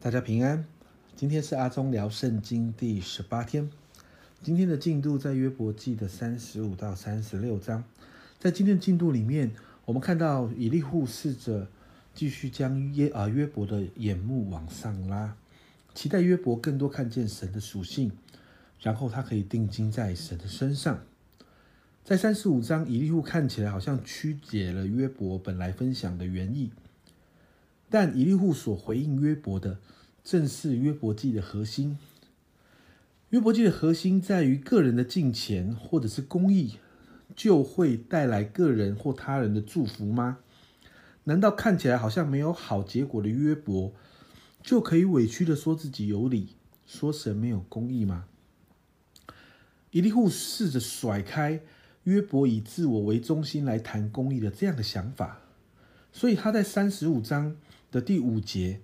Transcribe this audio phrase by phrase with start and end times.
[0.00, 0.64] 大家平安，
[1.16, 3.68] 今天是阿忠聊圣经第十八天。
[4.44, 7.82] 今天的进度在约伯记的三十五到三十六章。
[8.38, 9.50] 在今天的进度里面，
[9.84, 11.66] 我们看到以利户试着
[12.14, 15.34] 继续将约啊约伯的眼目往上拉，
[15.96, 18.12] 期待约伯更多看见神的属性，
[18.80, 21.02] 然后他可以定睛在神的身上。
[22.04, 26.70] 在三十五章，以利户看起来好像曲解了约伯本来分享的原意。
[27.90, 29.78] 但以利户所回应约伯的，
[30.22, 31.98] 正是约伯记的核心。
[33.30, 36.74] 约伯记的核心在于个人的敬虔或者是公义，
[37.34, 40.38] 就会带来个人或他人的祝福吗？
[41.24, 43.92] 难道看起来好像没有好结果的约伯，
[44.62, 48.24] 就可以委屈的说自己有理，说神没有公义吗？
[49.90, 51.60] 以利户试着甩开
[52.04, 55.40] 约伯以自我为中心来谈公义的这样的想法，
[56.12, 57.56] 所以他在三十五章。
[57.90, 58.80] 的第五节，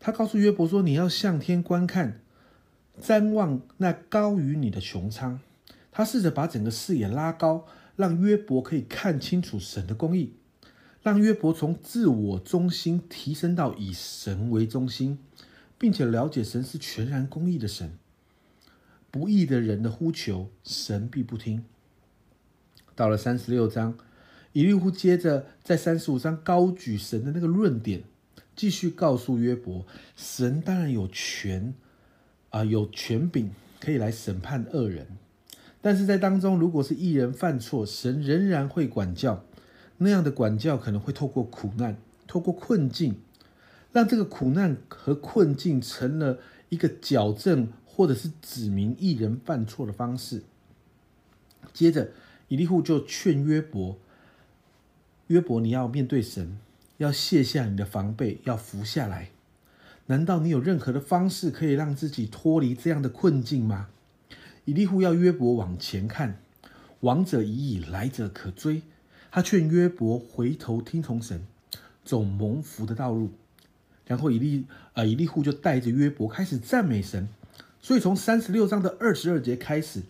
[0.00, 2.20] 他告诉约伯说：“你要向天观看，
[3.00, 5.40] 瞻望那高于你的穹苍。”
[5.92, 7.66] 他试着把整个视野拉高，
[7.96, 10.32] 让约伯可以看清楚神的公义，
[11.02, 15.18] 让约伯从自我中心提升到以神为中心，
[15.78, 17.96] 并且了解神是全然公义的神。
[19.10, 21.64] 不义的人的呼求，神必不听。
[22.94, 23.96] 到了三十六章。
[24.52, 28.02] 以利户接着在三十五章高举神的那个论点，
[28.56, 31.74] 继续告诉约伯：神当然有权
[32.50, 35.06] 啊，有权柄可以来审判恶人，
[35.80, 39.44] 但是在当中，如果是一人犯错，神仍然会管教。
[39.98, 43.16] 那样的管教可能会透过苦难，透过困境，
[43.92, 46.38] 让这个苦难和困境成了
[46.68, 50.42] 一个矫正或者是指明一人犯错的方式。
[51.72, 52.10] 接着，
[52.48, 53.98] 以利户就劝约伯。
[55.28, 56.58] 约伯，你要面对神，
[56.96, 59.28] 要卸下你的防备，要服下来。
[60.06, 63.88] 难道你有任何的方式可以让自己脱离这样的困境吗？
[64.64, 66.40] 以利户要约伯往前看，
[67.00, 68.80] 往者已矣，来者可追。
[69.30, 71.46] 他劝约伯回头听从神，
[72.02, 73.30] 走蒙福的道路。
[74.06, 77.28] 然后以利啊，以利户就带着约伯开始赞美神。
[77.82, 80.02] 所以从三十六章的二十二节开始。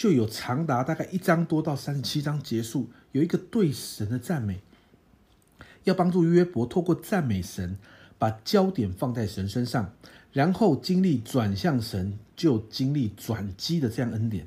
[0.00, 4.60] 就有长达大概一章多到三十七章结束，有一个对神的赞美，
[5.84, 7.76] 要帮助约伯透过赞美神，
[8.18, 9.92] 把焦点放在神身上，
[10.32, 14.46] 然后经历转向神，就经历转机的这样恩典。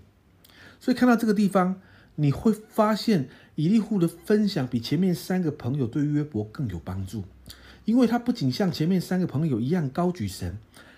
[0.80, 1.80] 所以看到这个地方，
[2.16, 7.26] 你会发现以利户的分享比前面三个朋友对约伯更有帮助，
[7.86, 10.58] 因为他不仅像前面三个朋友一样高举神，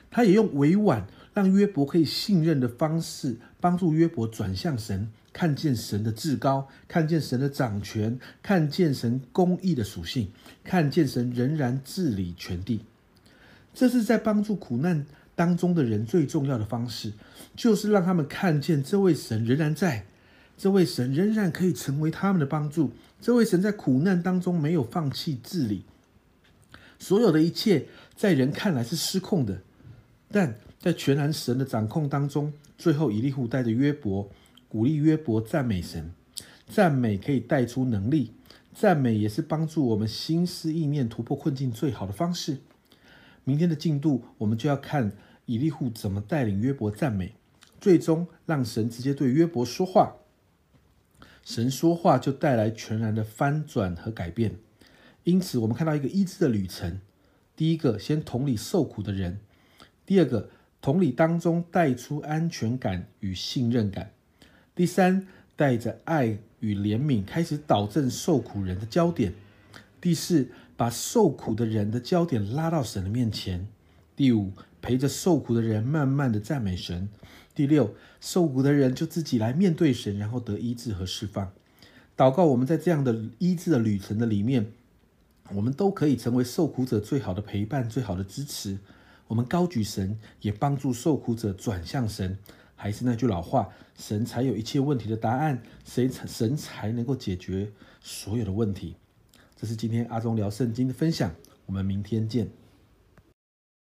[0.09, 1.05] 他也用委婉。
[1.35, 10.31] 让约伯可以信任的方式，帮助约伯转向神，看见神的至高，看见神的掌权，看见神公义的属性，
[10.63, 12.79] 看见神仍然治理全地。
[13.73, 17.11] 这是在帮助苦难当中的人最重要的方式，
[17.53, 20.05] 就是让他们看见这位神仍然在，
[20.57, 25.83] 这位神仍然可以成为他们的帮助，这位神在苦难当中没有放弃治理。
[26.97, 29.59] 所有的一切在人看来是失控的，
[30.31, 30.55] 但。
[30.85, 34.29] 在全然神的掌控当中，最后以利户带着约伯，
[34.69, 36.13] 鼓励约伯赞美神。
[36.67, 38.33] 赞美可以带出能力，
[38.71, 42.59] 赞美也是帮助我们心思意念突破困境最好的方式。
[43.43, 45.13] 明天的进度，我们就要看
[45.47, 47.33] 以利户怎么带领约伯赞美，
[47.81, 50.17] 最终让神直接对约伯说话。
[51.43, 54.59] 神说话就带来全然的翻转和改变。
[55.23, 57.01] 因此，我们看到一个医治的旅程：
[57.55, 59.39] 第一个，先同理受苦的人；
[60.05, 60.51] 第二个。
[60.85, 64.11] 同理当中带出安全感与信任感。
[64.75, 65.25] 第三，
[65.55, 69.33] 带着爱与怜悯开始导正受苦人的焦点。
[69.99, 70.47] 第四，
[70.77, 73.67] 把受苦的人的焦点拉到神的面前。
[74.15, 77.09] 第五，陪着受苦的人慢慢的赞美神。
[77.55, 81.51] 第六，受苦的人就自己来面对神，然后得医治和释放。
[82.15, 84.67] 祷告，我们在这样的医治的旅程的里面，
[85.51, 88.77] 我们都可以成为受苦者最好的陪伴，最好的支持。
[89.27, 92.37] 我们高举神，也帮助受苦者转向神。
[92.75, 98.95] 还是那句老话，神才有一切问题的答案，神才神才能够解决所有的问题。
[99.55, 101.33] 这是今天阿忠聊圣经的分享，
[101.65, 102.64] 我们明天见。